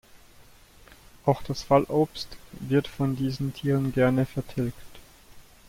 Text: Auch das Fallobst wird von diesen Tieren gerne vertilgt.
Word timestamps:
Auch 1.27 1.43
das 1.43 1.61
Fallobst 1.61 2.35
wird 2.53 2.87
von 2.87 3.15
diesen 3.15 3.53
Tieren 3.53 3.93
gerne 3.93 4.25
vertilgt. 4.25 4.81